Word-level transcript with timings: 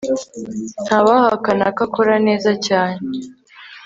Ntawahakana 0.85 1.65
ko 1.75 1.81
akora 1.87 2.15
neza 2.27 2.51
cyane 2.67 2.99